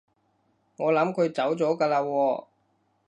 [0.77, 2.45] 我諗佢走咗㗎喇喎